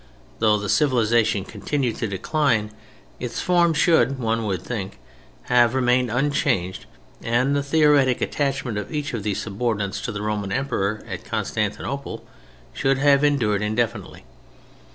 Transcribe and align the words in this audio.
Though 0.39 0.57
the 0.57 0.67
civilization 0.67 1.45
continued 1.45 1.97
to 1.97 2.07
decline, 2.07 2.71
its 3.19 3.39
forms 3.39 3.77
should, 3.77 4.17
one 4.17 4.45
would 4.47 4.63
think, 4.63 4.97
have 5.43 5.75
remained 5.75 6.09
unchanged 6.09 6.87
and 7.21 7.55
the 7.55 7.61
theoretic 7.61 8.19
attachment 8.19 8.79
of 8.79 8.91
each 8.91 9.13
of 9.13 9.21
these 9.21 9.39
subordinates 9.39 10.01
to 10.01 10.11
the 10.11 10.23
Roman 10.23 10.51
Emperor 10.51 11.03
at 11.07 11.23
Constantinople 11.23 12.25
should 12.73 12.97
have 12.97 13.23
endured 13.23 13.61
indefinitely. 13.61 14.23